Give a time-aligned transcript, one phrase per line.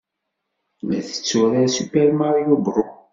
[0.91, 2.91] La tetturar Super Mario Bros.